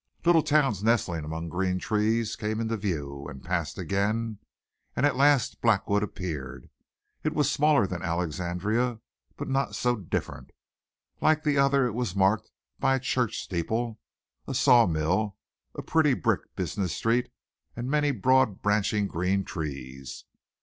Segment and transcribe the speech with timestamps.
[0.25, 4.39] Little towns nestling among green trees came into view and passed again,
[4.95, 6.71] and at last Blackwood appeared.
[7.23, 8.99] It was smaller than Alexandria,
[9.37, 10.49] but not so different.
[11.21, 13.99] Like the other it was marked by a church steeple,
[14.47, 15.37] a saw mill,
[15.75, 17.29] a pretty brick business street
[17.75, 20.25] and many broad branching green trees.